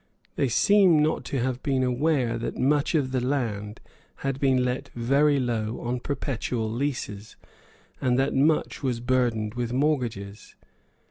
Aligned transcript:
They 0.35 0.47
seem 0.47 1.03
not 1.03 1.23
to 1.25 1.37
have 1.43 1.61
been 1.61 1.83
aware 1.83 2.39
that 2.39 2.57
much 2.57 2.95
of 2.95 3.11
the 3.11 3.21
land 3.23 3.79
had 4.25 4.39
been 4.39 4.65
let 4.65 4.89
very 4.95 5.39
low 5.39 5.79
on 5.79 5.99
perpetual 5.99 6.71
leases, 6.71 7.35
and 8.01 8.17
that 8.17 8.33
much 8.33 8.81
was 8.81 8.99
burdened 8.99 9.53
with 9.53 9.71
mortgages. 9.71 10.55